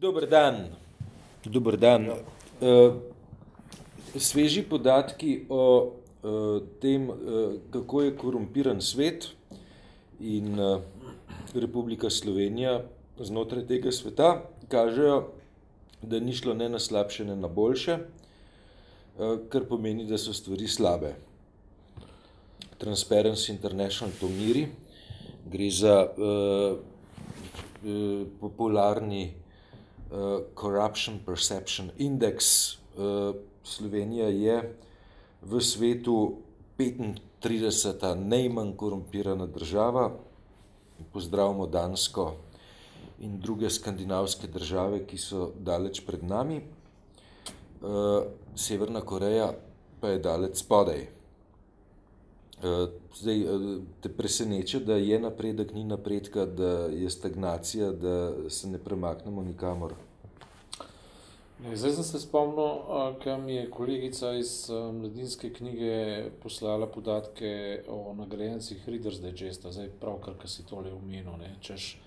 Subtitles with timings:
[0.00, 0.68] Dober dan.
[1.44, 2.08] Dober dan.
[2.60, 2.94] Uh,
[4.16, 5.92] sveži podatki o
[6.22, 9.26] uh, tem, uh, kako je korumpiran svet
[10.20, 10.80] in uh,
[11.52, 12.78] Republika Slovenija
[13.18, 14.30] znotraj tega sveta,
[14.72, 15.18] kažejo,
[16.02, 20.68] da ni šlo ne na slabše, ne na boljše, uh, kar pomeni, da so stvari
[20.68, 21.12] slabe.
[22.80, 24.64] Transparency International to miri,
[25.44, 26.80] gre za uh,
[27.84, 29.40] uh, popularni
[30.54, 32.74] Corruption Perception Index.
[32.96, 34.74] Uh, Slovenija je
[35.42, 36.38] v svetu
[36.78, 38.14] 35.
[38.14, 40.10] najmanj korumpirana država.
[41.12, 42.34] Pozdravimo Dansko
[43.20, 46.60] in druge skandinavske države, ki so daleč pred nami.
[47.80, 48.24] Uh,
[48.56, 49.52] Severna Koreja
[50.00, 51.19] pa je daleč spodaj.
[52.60, 53.44] Zdaj,
[54.00, 59.94] te preseneča, da je napredek, ni napredka, da je stagnacija, da se ne premaknemo nikamor.
[61.74, 62.68] Zdaj sem se spomnil,
[63.24, 70.48] kam je kolegica iz mladinske knjige poslala podatke o nagrajencih Reader's Digesta, zdaj pravkar, kar
[70.48, 71.98] si tole omenil, ne, češ,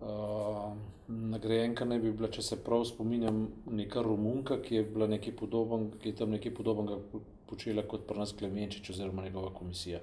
[0.00, 0.72] uh,
[1.08, 5.90] nagrajenka naj bi bila, če se prav spominjam, neka Romunka, ki je bila nekaj podoben,
[6.00, 6.96] ki je tam nekaj podobnega
[7.50, 10.00] počela kot pri nas Klemenčič oziroma njegova komisija.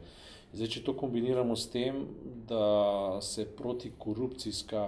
[0.53, 2.05] Zdaj, če to kombiniramo s tem,
[2.47, 4.87] da se protikorupcijska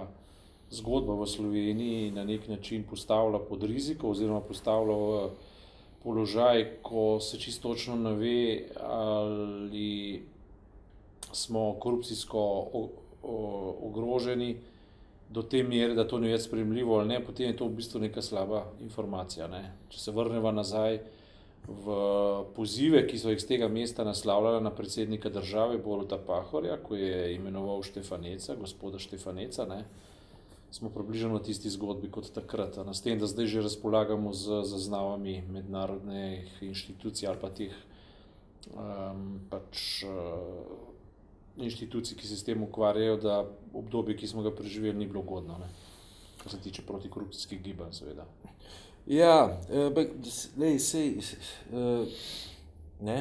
[0.72, 5.30] zgodba v Sloveniji na nek način postavlja pod riziko oziroma postavlja v
[6.04, 10.24] položaj, ko se čisto točno ne ve, ali
[11.32, 12.40] smo korupcijsko
[13.82, 14.56] ogroženi
[15.30, 18.00] do te mere, da to ni več spremljivo ali ne, potem je to v bistvu
[18.02, 19.48] neka slaba informacija.
[19.48, 19.74] Ne.
[19.90, 21.00] Če se vrnemo nazaj
[21.68, 21.96] v
[22.56, 27.36] pozive, ki so jih z tega mesta naslavljala na predsednika države Boruta Pahorja, ko je
[27.36, 29.84] imenoval Štefaneca, gospoda Štefaneca, ne,
[30.72, 32.78] smo približno na tisti zgodbi kot takrat.
[32.86, 37.74] Na s tem, da zdaj že razpolagamo z zaznavami mednarodnih inštitucij ali pa teh
[38.74, 40.90] um, pač, uh,
[41.58, 45.58] inštitucij, ki se s tem ukvarjajo, da obdobje, ki smo ga preživeli, ni bilo ugodno,
[45.58, 45.70] ne?
[46.40, 48.26] kar se tiče protikorupcijskih gibanj, seveda.
[49.10, 49.58] Ja,
[50.58, 51.18] lej, sej,
[53.02, 53.18] ne,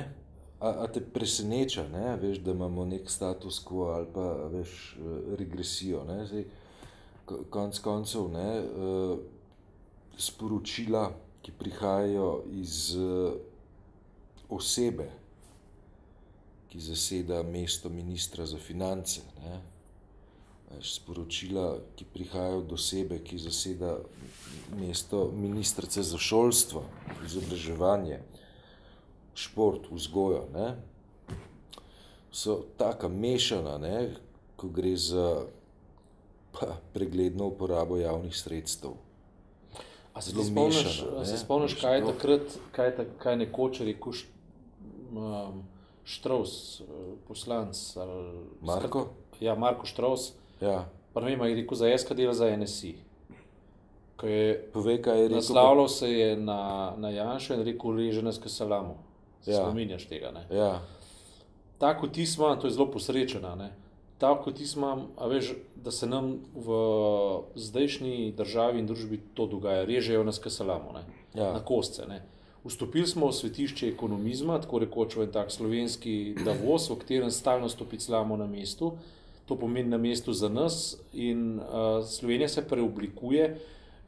[0.60, 4.75] a, a te preseneča, ne, veš, da imamo nek status quo ali pa, veš,
[5.41, 6.44] regresijo, ne, zdaj,
[7.54, 8.50] konc koncev, ne,
[10.21, 11.06] sporočila,
[11.41, 12.28] ki prihajajo
[12.60, 12.93] iz
[14.53, 15.09] osebe,
[16.69, 19.56] ki zaseda mesto ministra za finance, ne,
[20.83, 23.99] sporočila, ki prihajajo od osebe, ki zaseda
[24.77, 26.84] mesto ministrice za šolstvo,
[27.27, 28.21] izobraževanje,
[29.34, 30.77] šport, vzgojo, ne,
[32.33, 34.15] so taka mešana, ne,
[34.57, 35.47] ko gre za
[36.53, 38.99] pa pregledno uporabo javnih sredstev.
[40.12, 44.12] A se spomniš, mešano, se spomniš kaj je takrat, kaj, ta, kaj nekoč rekel
[45.15, 45.62] um,
[46.05, 46.83] Štraus,
[47.28, 47.97] poslanc?
[47.97, 49.01] Ali, Marko?
[49.01, 50.33] Skrat, ja, Marko Štraus.
[50.61, 50.89] Ja.
[51.15, 52.95] Vem, je rekel za SK dela za NSI.
[54.23, 55.37] Je, Povej, kaj je rekel.
[55.37, 58.97] Naslavljal se je na, na Janšo in rekel, reže nas k salamu.
[59.47, 59.63] Ja.
[59.63, 60.47] spominjaš tega, ne?
[60.51, 60.83] Ja,
[61.79, 63.73] Tako tisma, to je zelo posrečena, ne?
[64.19, 66.79] Tako tisma, a veš, da se nam v
[67.55, 71.05] zdajšnji državi in družbi to dogaja, režejo nas k salamu, ne?
[71.35, 71.53] Ja.
[71.53, 72.25] Na kosce, ne?
[72.65, 77.71] Vstopili smo v svetišče ekonomizma, tako rekoč v en tak slovenski Davos, v katerem stalno
[77.71, 78.97] stopiclamo na mestu,
[79.48, 83.56] to pomeni na mestu za nas in uh, Slovenija se preoblikuje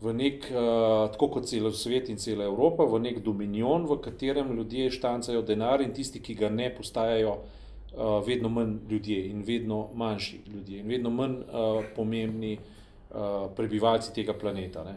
[0.00, 4.52] v nek, uh, tako kot cel svet in cela Evropa, v nek dominion, v katerem
[4.56, 9.88] ljudje štancajo denar in tisti, ki ga ne, postajajo uh, vedno manj ljudje in vedno
[9.94, 14.84] manjši ljudje in vedno manj uh, pomembni uh, prebivalci tega planeta.
[14.84, 14.96] Ne.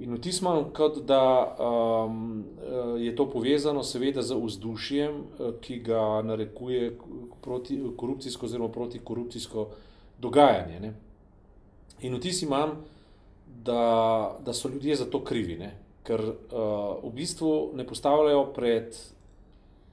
[0.00, 1.20] In vtis imam, kot da
[1.60, 2.44] um,
[2.98, 5.18] je to povezano seveda z vzdušjem,
[5.60, 6.94] ki ga narekuje
[7.44, 9.66] proti, korupcijsko oziroma protikorupcijsko
[10.18, 10.80] dogajanje.
[10.80, 10.94] Ne.
[12.00, 12.78] In vtis imam,
[13.64, 15.74] da, da so ljudje za to krivi, ne.
[16.02, 18.96] ker uh, v bistvu ne postavljajo pred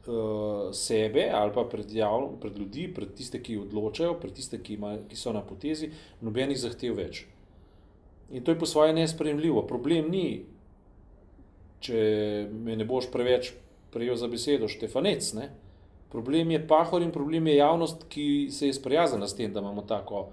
[0.10, 4.80] uh, sebe ali pa pred, javno, pred ljudi, pred tiste, ki odločajo, pred tiste, ki,
[4.80, 5.92] ima, ki so na potezi,
[6.26, 7.28] nobenih zahtev več.
[8.32, 9.64] In to je po svoje nespremljivo.
[9.68, 10.44] Problem ni,
[11.80, 11.98] če
[12.52, 13.54] me ne boš preveč
[13.94, 15.34] prejel za besedo, Štefanec.
[15.34, 15.50] Ne?
[16.10, 19.82] Problem je pahor in problem je javnost, ki se je sprijaznila s tem, da imamo
[19.82, 20.28] tako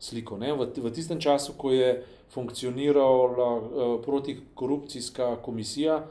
[0.00, 0.36] sliko.
[0.40, 0.52] Ne?
[0.52, 2.02] V, v tistem času, ko je
[2.32, 6.02] funkcionirala uh, protikorupcijska komisija,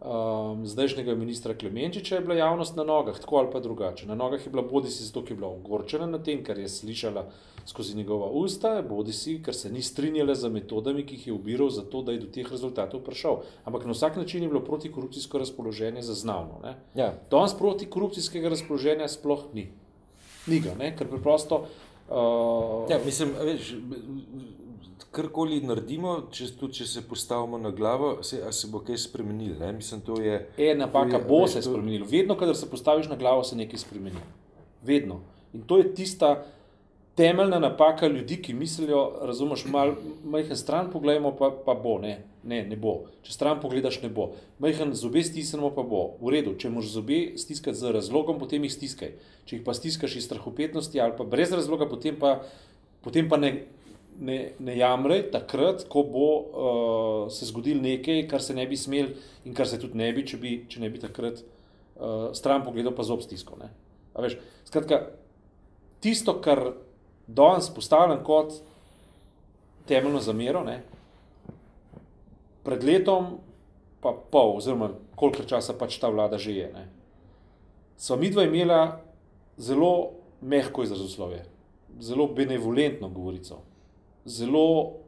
[0.00, 4.06] um, zdajšnjega ministra Klemenčiča je bila javnost na nogah, tako ali pa drugače.
[4.06, 6.68] Na nogah je bila bodi si zato, ker je bila ogorčena na tem, kar je
[6.68, 7.26] slišala
[7.66, 11.70] skozi njegova usta, bodi si, ker se ni strinjala z metodami, ki jih je ubiral
[11.70, 13.36] za to, da je do teh rezultatov prišel.
[13.64, 16.60] Ampak na vsak način je bilo protikorupcijsko razpoloženje zaznavno.
[16.94, 17.14] Ja.
[17.30, 19.68] Danes protikorupcijskega razpoloženja sploh ni.
[20.46, 20.96] Ni ga, ne?
[20.96, 21.66] ker preprosto.
[22.08, 23.74] Uh, Ja, mislim, veš,
[25.10, 29.58] karkoli naredimo, če, tudi če se postavimo na glavo, se, se bo kaj spremenilo.
[29.58, 29.72] ne.
[29.72, 30.48] Mislim, to je.
[30.58, 32.06] E, napaka to je- bo veš, se to- spremenila.
[32.06, 34.20] Vedno, kadar se postaviš na glavo, se nekaj spremeni.
[34.82, 35.20] Vedno.
[35.52, 36.44] In to je tista
[37.16, 42.60] temeljna napaka ljudi, ki mislijo, razumeš, malo majhen stran pogledamo, pa, pa bo, ne, ne,
[42.68, 43.06] ne bo.
[43.24, 44.28] Če stran pogledaš, ne bo.
[44.60, 46.02] Majhen zobe stisnemo, pa bo.
[46.20, 49.16] V redu, če moraš zobe stiskati z razlogom, potem jih stiskaj.
[49.48, 52.36] Če jih pa stiskaš iz strahopetnosti ali pa brez razloga, potem pa,
[53.04, 53.52] potem pa ne,
[54.20, 59.14] ne, ne jamrej takrat, ko bo uh, se zgodil nekaj, kar se ne bi smel
[59.48, 62.92] in kar se tudi ne bi, če, bi, če ne bi takrat uh, stran pogledal,
[62.92, 63.64] pa zob stiskal.
[64.16, 64.36] Veš,
[64.68, 65.06] skratka,
[66.04, 66.68] tisto, kar
[67.26, 68.52] danes postavljam kot
[69.86, 70.82] temeljno zamero, ne,
[72.64, 73.38] pred letom,
[74.00, 76.70] pa pol, oziroma koliko časa pač ta vlada že je.
[77.96, 79.00] Sva mi dva imela
[79.56, 81.44] zelo mehko izrazoslovje,
[82.00, 83.62] zelo benevolentno govorico,
[84.24, 84.98] zelo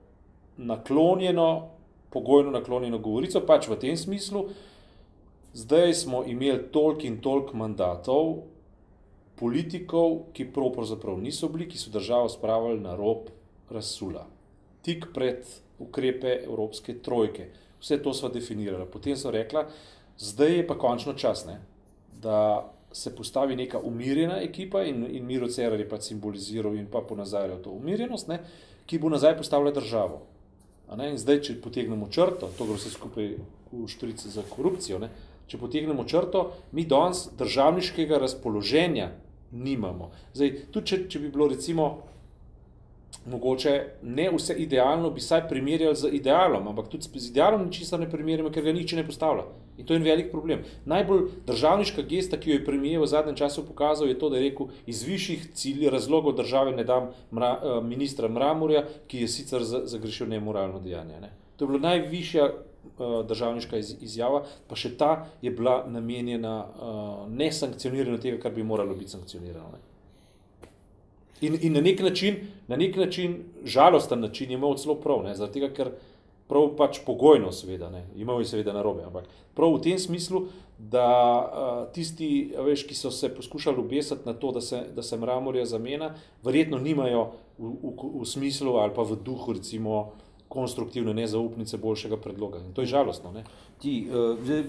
[0.56, 1.68] naklonjeno,
[2.10, 4.48] pogojno naklonjeno govorico, pač v tem smislu,
[5.52, 8.38] zdaj smo imeli toliko in toliko mandatov,
[9.38, 13.30] politikov, ki prav pravzaprav niso bili, ki so državo spravili na rob
[13.70, 14.26] razsula,
[14.82, 15.46] tik pred
[15.78, 17.48] ukrepe Evropske trojke.
[17.80, 18.86] Vse to smo definirali.
[18.92, 19.68] Potem so rekla,
[20.18, 21.60] zdaj je pa končno čas, ne,
[22.22, 27.00] da se postavi neka umirjena ekipa in, in Miro Cerar je pa simboliziral in pa
[27.00, 28.40] ponazarjal to umirjenost, ne,
[28.86, 30.22] ki bo nazaj postavila državo.
[30.96, 33.34] In zdaj, če potegnemo črto, to gre vse skupaj
[33.72, 35.10] v štrice za korupcijo, ne,
[35.48, 39.10] če potegnemo črto, mi danes državniškega razpoloženja
[39.52, 40.10] nimamo.
[40.34, 41.88] Zdaj, tudi če, če bi bilo recimo
[43.26, 48.10] mogoče ne vse idealno, bi saj primerjali z idealom, ampak tudi z idealom ničesar ne
[48.10, 49.44] primerjamo, ker ga nič ne postavlja.
[49.78, 50.64] In to je en velik problem.
[50.90, 54.48] Najbolj državniška gesta, ki jo je premijer v zadnjem času pokazal, je to, da je
[54.48, 59.62] rekel, iz višjih cilj razlogov države ne dam mra, eh, ministra Mramorja, ki je sicer
[59.64, 61.20] za- zagrešil nemoralno dejanje.
[61.20, 61.30] Ne.
[61.56, 62.52] To je bila najvišja
[63.28, 68.96] državniška iz, izjava, pa še ta je bila namenjena uh, nesankcioniranju tega, kar bi moralo
[68.98, 69.72] biti sankcionirano.
[69.72, 69.84] Ne.
[71.40, 72.36] In, in na nek način,
[72.68, 75.92] na nek način, žalosten način je imel celo prav, ne, zaradi tega, ker
[76.48, 80.46] prav pač pogojno, seveda, ne, imel je seveda narobe, ampak prav v tem smislu,
[80.78, 85.18] da uh, tisti, veš, ki so se poskušali obesati na to, da se, da se
[85.18, 86.12] mramorja zamena,
[86.42, 90.12] verjetno nimajo v, v, v smislu ali pa v duhu, recimo,
[90.48, 92.58] konstruktivne nezaupnice boljšega predloga.
[92.58, 93.32] In to je žalostno.
[93.32, 93.44] Ne.
[93.78, 94.64] Ti, uh, zdaj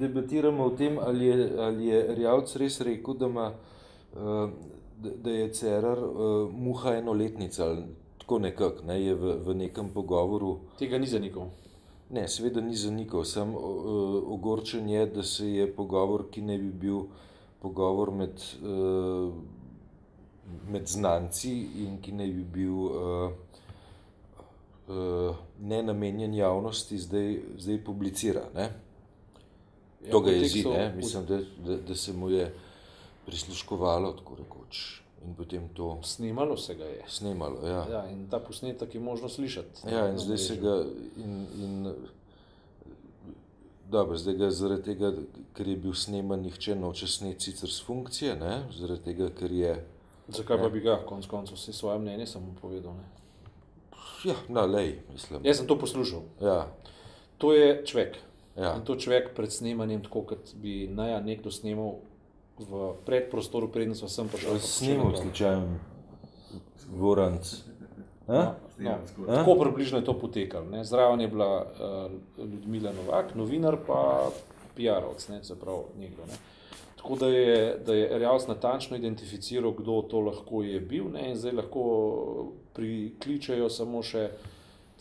[0.00, 3.48] debatiramo o tem, ali je, ali je Rjavc res rekel, da, ima,
[4.16, 4.50] uh,
[4.98, 7.84] da, da je Cerar uh, muha enoletnica, ali
[8.18, 10.56] tako nekako, ne, je v, v nekem pogovoru.
[10.78, 11.52] Tega ni zanikal.
[12.12, 13.62] Ne, seveda ni zanikal, sam uh,
[14.32, 17.06] ogorčen je, da se je pogovor, ki ne bi bil
[17.60, 19.32] pogovor med, uh,
[20.68, 21.52] med znanci
[21.84, 23.32] in ki ne bi bil uh,
[25.60, 28.42] ne namenjen javnosti, zdaj, zdaj publicira.
[28.54, 28.70] Ne?
[30.10, 30.92] To ga jezi, ne?
[30.96, 32.54] mislim, da, da, da se mu je
[33.26, 34.80] prisluškovalo, tako rekoč,
[35.24, 37.02] in potem to Snimalo se ga je.
[37.08, 37.66] snemalo.
[37.66, 37.86] Ja.
[37.90, 39.88] Ja, in ta posnetek je možno slišati.
[39.88, 40.84] Ja, in zdaj se ga.
[41.16, 41.94] In, in,
[43.86, 45.12] dobro, zdaj ga zaradi tega,
[45.54, 48.62] ker je bil sneman, nihče noče sneti sicer s funkcije, ne?
[48.72, 49.74] zaradi tega, ker je.
[50.28, 50.70] Zakaj pa Ne.
[50.70, 52.92] bi ga, konec koncev, vse svoje mnenje samo povedal?
[52.92, 53.21] Ne?
[54.24, 55.40] Ja, na lej, mislim.
[55.42, 56.22] Jaz sem to poslušal.
[56.40, 56.66] Ja,
[57.38, 58.16] To je človek.
[58.54, 58.76] ja.
[58.76, 61.98] In to človek pred snemanjem, tako kot bi naj nekdo snemal
[62.54, 64.62] v predprostoru, preden smo sem prišel.
[64.62, 65.80] počel slučajem
[66.88, 67.42] Voranc.
[68.28, 68.54] No, A?
[68.78, 70.64] no, tako približno je to potekalo.
[70.66, 70.84] Ne.
[70.84, 74.30] Zraven je bila uh, Ljudmila Novak, novinar pa
[74.76, 76.22] PR-ovc, ne, se pravi nekdo.
[76.26, 76.36] Ne.
[77.02, 81.36] Tako da je, da je Rjavc natančno identificiral, kdo to lahko je bil ne, in
[81.36, 81.82] zdaj lahko
[82.76, 84.28] prikličajo samo še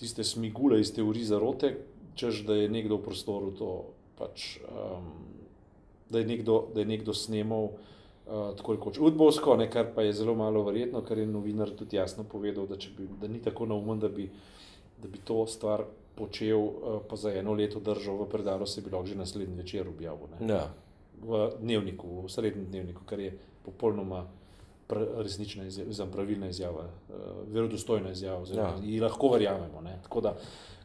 [0.01, 1.75] tiste smigule iz teorij zarote,
[2.17, 3.69] češ da je nekdo v prostoru to
[4.17, 5.13] pač, um,
[6.09, 10.17] da, je nekdo, da je nekdo snemal uh, tako rekoč udbovsko, ne, kar pa je
[10.23, 14.01] zelo malo verjetno, ker je novinar tudi jasno povedal, da, bi, da ni tako naumen,
[14.01, 14.25] da bi,
[14.97, 15.85] da bi to stvar
[16.17, 19.87] počel, uh, pa za eno leto držal v predalu, se bi lahko že naslednji večer
[19.87, 20.33] objavil.
[20.39, 20.65] Ne Ja.
[21.21, 24.25] V dnevniku, v srednjem dnevniku, kar je popolnoma
[25.17, 27.15] resnična izjava, pravilna izjava, uh,
[27.47, 29.03] verodostojna izjava, oziroma Ja.
[29.03, 29.81] lahko verjamemo.
[29.81, 29.99] Ne.
[30.03, 30.35] Tako da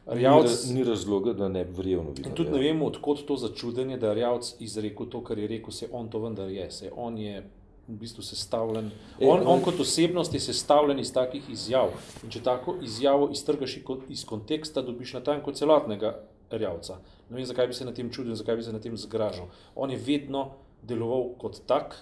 [0.07, 2.25] Ni, Rjavc, ra- ni razloga, da ne verjel novinarjem.
[2.25, 5.71] in tudi ne vemo, odkot to začudenje, da je Rjavc izrekel to, kar je rekel,
[5.71, 7.41] se on to vendar je, se on je
[7.87, 8.87] v bistvu sestavljen,
[9.19, 11.89] E, on, on ne- kot osebnost je sestavljen iz takih izjav.
[12.23, 13.77] In če tako izjavo iztrgaš
[14.09, 16.19] iz konteksta, dobiš natanko celotnega
[16.51, 16.99] Rjavca.
[17.29, 19.49] Ne vem, zakaj bi se na tem čudil, zakaj bi se na tem zgražal.
[19.75, 20.51] On je vedno
[20.83, 21.97] deloval kot tak,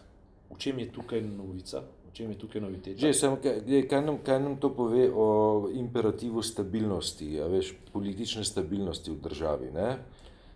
[0.51, 1.83] v čem je tukaj novica,
[2.15, 2.99] čem je tukaj noviteta.
[3.01, 3.59] Že, samo, kaj,
[3.91, 5.27] kaj, nam, kaj nam to pove o
[5.75, 9.71] imperativu stabilnosti, veš, politične stabilnosti v državi?
[9.75, 9.89] Ne?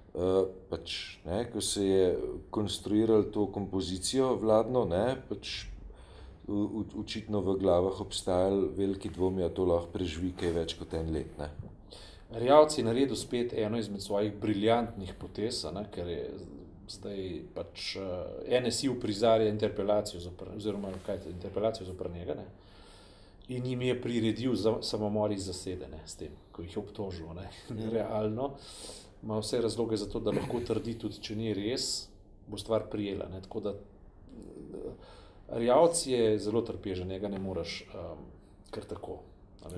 [0.10, 2.06] Uh, pač, ne, ko se je
[2.50, 5.68] konstruiralo to kompozicijo vladno, ne, pač
[6.98, 11.36] očitno v glavah obstajali veliki dvomi, da to lahko preživi kaj več kot en let.
[11.38, 11.52] Ne.
[12.32, 16.24] Rjavc je naredil spet eno izmed svojih briljantnih potez, ne, ker je
[16.90, 22.46] zdaj pač uh, NSI uprizarja interpelacijo, zopr, oziroma kaj je interpelacijo zopr njega, ne,
[23.48, 27.50] in jim je priredil za, samomor iz zasedene s tem, ko jih je obtožil, ne,
[27.96, 28.52] realno.
[29.24, 32.08] Ima vse razloge za to, da lahko trdi, tudi če ni res,
[32.48, 33.28] bo stvar prijela.
[33.30, 33.74] Ne, tako da
[35.50, 38.22] Rjavc je zelo trpežen, njega ne moreš um,
[38.72, 39.20] kar tako.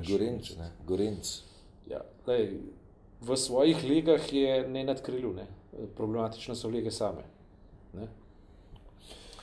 [0.07, 1.31] Gorenc, ne, Gorenc.
[1.91, 2.55] Ja, lej,
[3.21, 5.47] v svojih legah je ne nadkriljiv, ne.
[5.95, 7.23] problematične so lege same.
[7.93, 8.07] Ne.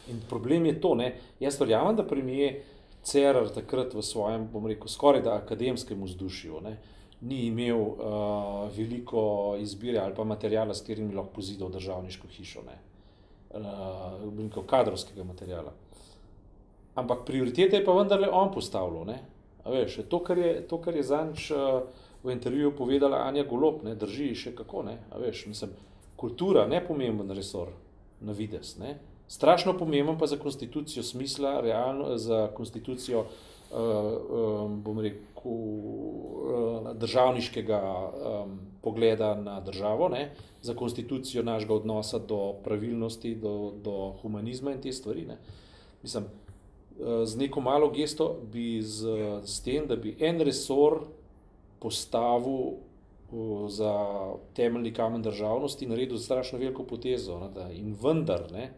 [0.09, 1.13] In problem je to, ne.
[1.41, 2.63] jaz verjamem, da premije
[3.09, 6.75] Cerar takrat v svojem, bom rekel, skoraj da akademskem vzdušju, ne,
[7.21, 12.77] ni imel uh, veliko izbire ali pa materijala, s katerim lahko pozidal državniško hišo, ne.
[13.49, 15.73] Uh, kadrovskega materijala.
[16.95, 19.15] Ampak prioritete je pa vendarle on postavljal.
[19.65, 21.81] Veš, to, kar je, to, kar je zanč uh,
[22.23, 24.83] v intervjuju povedala Anja Golob, ne drži še kako.
[24.89, 24.99] Ne?
[25.11, 25.71] A veš, mislim,
[26.19, 27.71] kultura nepomemben resor
[28.21, 28.77] na vides.
[28.79, 28.97] Ne?
[29.29, 37.81] Strašno pomemben pa za konstitucijo smisla, realno, za konstitucijo, uh, um, bom rekel, uh, državniškega
[37.83, 40.31] um, pogleda na državo, ne?
[40.63, 45.27] za konstitucijo našega odnosa do pravilnosti, do, do humanizma in te stvari.
[45.27, 45.39] Ne?
[46.03, 46.25] Mislim,
[47.25, 49.07] z neko malo gesto bi z,
[49.45, 51.05] z tem, da bi en resor
[51.81, 52.79] postavil
[53.69, 53.95] za
[54.57, 57.39] temeljni kamen državnosti, naredil strašno veliko potezo.
[57.39, 58.71] Ne, da, in vendar ne,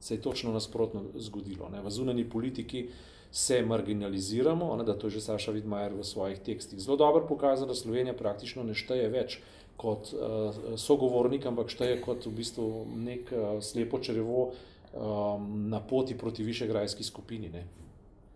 [0.00, 1.68] se je točno nasprotno zgodilo.
[1.72, 1.82] Ne.
[1.82, 2.88] V zunanji politiki
[3.32, 7.68] se marginaliziramo, ne, da to je že Saša Vidmajer v svojih tekstih zelo dobro pokazal,
[7.68, 9.40] da Slovenija praktično ne šteje več
[9.76, 14.52] kot uh, sogovornik, ampak šteje kot v bistvu nek uh, slepo črevo
[14.92, 17.48] um, na poti proti višegrajski skupini.
[17.48, 17.66] Ne.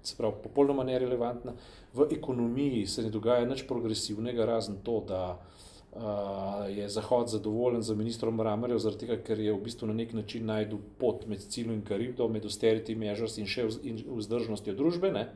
[0.02, 1.52] Se pravi, popolnoma nerelevantna.
[1.95, 7.95] V ekonomiji se ne dogaja nič progresivnega, razen to, da uh, je Zahod zadovoljen z
[7.95, 11.80] ministrom Mramerjem, zaradi tega, ker je v bistvu na nek način najdel pot med ciljem
[11.80, 15.12] in karibdo, med austerity measures in še vzdržnostjo družbe.
[15.12, 15.26] Ne?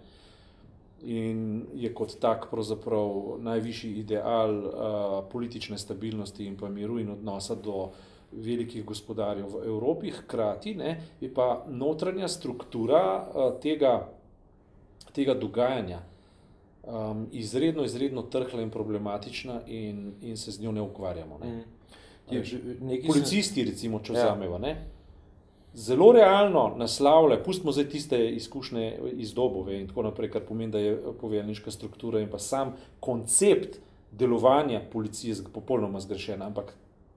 [1.04, 7.54] In je kot tak pravzaprav najvišji ideal uh, politične stabilnosti in pa miru in odnosa
[7.54, 7.90] do
[8.32, 13.98] velikih gospodarjev v Evropi, hkrati ne, je pa notranja struktura uh, tega,
[15.14, 16.00] tega dogajanja
[16.82, 21.38] um, izredno, izredno trhla in problematična in, in se z njo ne ukvarjamo.
[21.38, 21.64] Ne.
[22.30, 24.24] Je, Veš, nekaj Policisti, recimo, če Ja.
[24.24, 24.86] vzamemo, ne,
[25.74, 30.78] zelo realno naslavlja, pustimo zdaj tiste izkušnje iz dobove in tako naprej, kar pomeni, da
[30.78, 33.78] je poveljniška struktura in pa sam koncept
[34.10, 36.42] delovanja policije popolnoma zgrešen.
[36.42, 36.76] Ampak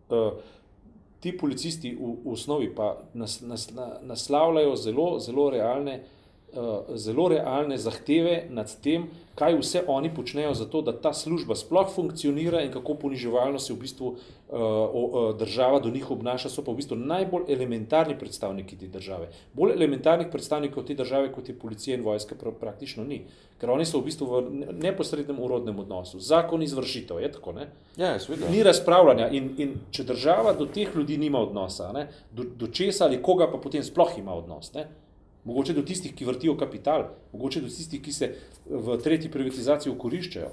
[0.10, 0.32] uh,
[1.20, 5.96] ti policisti v, v osnovi pa nas, nas, na, naslavljajo zelo, zelo realne.
[5.96, 6.17] Uh,
[6.96, 11.90] zelo realne zahteve nad tem, kaj vse oni počnejo za to, da ta služba sploh
[11.94, 14.16] funkcionira in kako poniževalno se v bistvu
[14.50, 19.30] o, uh, država do njih obnaša, so pa v bistvu najbolj elementarni predstavniki te države.
[19.54, 23.26] Bolj elementarnih predstavnikov te države, kot je policija in vojska, pra, praktično ni.
[23.60, 26.20] Ker oni so v bistvu v ne- neposrednem urodnem odnosu.
[26.20, 27.54] Zakon izvršitev je tako.
[27.54, 27.68] Ne?
[27.98, 28.50] Ja, seveda.
[28.50, 33.06] Ni razpravljanja in, in če država do teh ljudi nima odnosa, ne, do, do česa
[33.06, 34.74] ali koga pa potem sploh ima odnos.
[34.74, 34.88] Ne,
[35.48, 38.34] mogoče do tistih, ki vrtijo kapital, mogoče do tistih, ki se
[38.68, 40.52] v tretji privatizaciji ukoriščajo.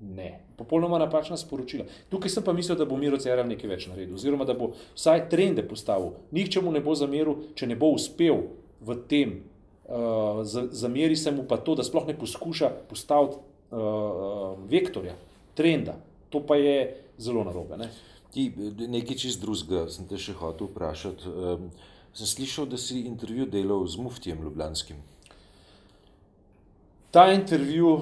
[0.00, 1.84] Ne, popolnoma napačna sporočila.
[2.08, 5.26] Tukaj sem pa mislil, da bo Miro Cerar nekaj več naredil, oziroma da bo vsaj
[5.28, 6.14] trende postavil.
[6.32, 8.46] Nihče mu ne bo zameril, če ne bo uspel
[8.80, 9.34] v tem.
[9.90, 13.42] Uh, za- zameri se mu pa to, da sploh ne poskuša postaviti
[13.76, 15.16] uh, vektorja,
[15.58, 15.98] trenda.
[16.30, 17.76] To pa je zelo narobe.
[17.76, 17.90] Ne?
[18.32, 18.48] Ti,
[18.88, 21.28] nekaj čist drugega sem te še hotel vprašati.
[21.28, 21.68] Um,
[22.14, 24.96] sem slišal, da si intervju delal z Muftijem Ljubljanskim.
[27.10, 28.00] Ta intervju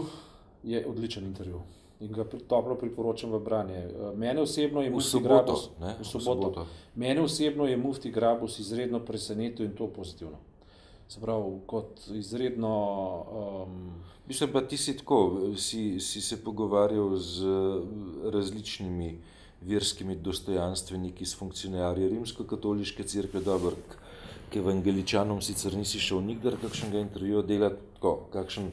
[0.62, 1.60] je odličen intervju
[2.00, 3.74] in ga toplo priporočam v branje.
[3.76, 5.94] Eh, Mene osebno je Mufti soboto, Grabus, ne?
[5.94, 6.42] v V soboto.
[6.42, 6.66] soboto.
[6.94, 10.36] Mene osebno je Mufti Grabus izredno presenetil in to pozitivno.
[11.08, 12.72] se pravi, kot izredno.
[13.64, 13.90] Um,
[14.26, 17.44] Mislim pa, ti si tako, si, si se pogovarjal z
[18.24, 19.18] različnimi
[19.60, 23.72] verskimi dostojanstveniki, s funkcionarji rimsko-katoliške crkve, dobro,
[24.50, 28.70] k evangeličanom sicer nisi šel nikdar kakšnega intervjuja delati, tako, kakšen,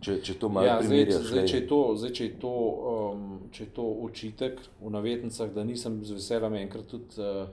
[0.00, 1.26] če, če to malo ja, primerjaš.
[1.26, 2.54] Zdaj, zdaj, če je to, zdaj, če je to,
[2.92, 7.50] um, če je to očitek v navetnicah, da nisem z veseljem enkrat tudi uh,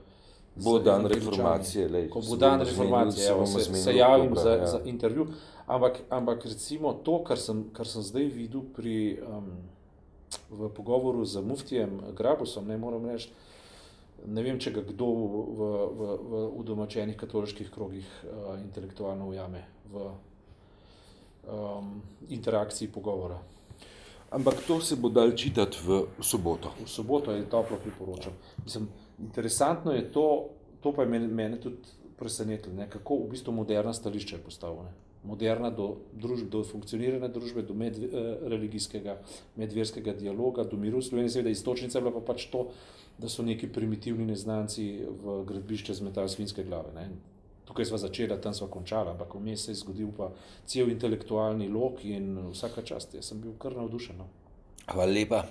[0.64, 4.68] Bo dan reformacije, lej, ko bo dan reformacije, evo, se, se javim dobra, za, ja.
[4.68, 5.28] za intervju.
[5.68, 9.52] Ampak, ampak recimo to, kar sem, kar sem zdaj videl pri, um,
[10.50, 13.32] v pogovoru z muftijem Grabusom, ne moram reči,
[14.26, 15.68] ne vem, če ga kdo v, v,
[16.00, 20.08] v, v udomačenih katoliških krogih uh, intelektualno ujame v
[21.48, 21.92] um,
[22.30, 23.38] interakciji pogovora.
[24.32, 26.74] Ampak to se bo dal čitati v soboto.
[26.84, 28.34] V soboto je toplo priporočam.
[28.64, 30.50] Mislim, Interesantno je to,
[30.82, 31.78] to pa je mene, mene tudi
[32.18, 34.90] presenetilo, ne, kako v bistvu moderna stališča je postavljena.
[35.28, 41.52] Moderna do, družb, do funkcioniranja družbe, do medreligijskega, eh, medverskega dialoga, do miru Slovenije, seveda
[41.52, 42.70] istočnica je bila pa pač to,
[43.18, 44.88] da so neki primitivni neznanci
[45.24, 46.94] v gradbišče zmetali svinske glave.
[46.96, 47.10] Ne.
[47.68, 50.32] Tukaj smo začeli, tam smo končali, ampak vmes se je zgodil pa
[50.66, 53.14] cel intelektualni lok in vsaka čast.
[53.18, 54.18] Jaz sem bil kar navdušen.
[54.18, 54.30] No.
[54.88, 55.44] Hvala lepa.